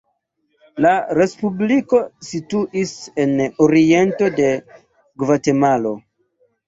[0.85, 1.99] La respubliko
[2.29, 3.35] situis en
[3.67, 4.49] oriento de
[5.25, 5.93] Gvatemalo.